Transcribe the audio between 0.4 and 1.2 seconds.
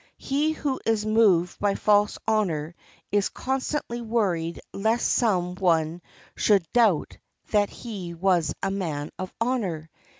who is